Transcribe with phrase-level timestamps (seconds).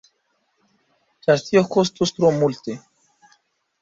[1.27, 2.79] Ĉar tio kostus tro multe.